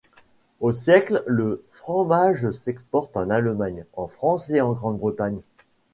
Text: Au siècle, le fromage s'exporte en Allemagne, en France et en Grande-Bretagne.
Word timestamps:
Au 0.61 0.71
siècle, 0.71 1.23
le 1.27 1.63
fromage 1.69 2.49
s'exporte 2.53 3.15
en 3.15 3.29
Allemagne, 3.29 3.85
en 3.93 4.07
France 4.07 4.49
et 4.49 4.59
en 4.59 4.71
Grande-Bretagne. 4.71 5.41